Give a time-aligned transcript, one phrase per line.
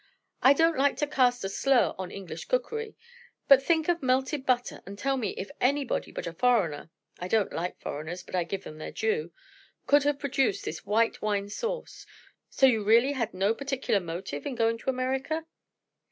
[0.41, 2.95] I don't like to cast a slur on English cookery.
[3.47, 6.89] But think of melted butter, and tell me if anybody but a foreigner
[7.19, 9.31] (I don't like foreigners, but I give them their due)
[9.85, 12.07] could have produced this white wine sauce?
[12.49, 15.45] So you really had no particular motive in going to America?"